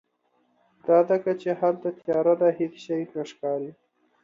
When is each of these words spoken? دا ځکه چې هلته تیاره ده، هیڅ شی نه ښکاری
دا 0.87 0.97
ځکه 1.09 1.31
چې 1.41 1.49
هلته 1.61 1.87
تیاره 1.99 2.33
ده، 2.41 2.49
هیڅ 2.59 2.73
شی 2.83 3.01
نه 3.15 3.23
ښکاری 3.29 3.71